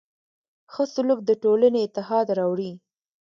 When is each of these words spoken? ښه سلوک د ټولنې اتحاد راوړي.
ښه 0.73 0.83
سلوک 0.93 1.19
د 1.25 1.31
ټولنې 1.43 1.79
اتحاد 1.85 2.27
راوړي. 2.37 2.71